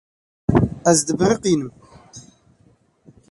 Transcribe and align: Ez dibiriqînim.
Ez 0.91 0.95
dibiriqînim. 1.07 1.65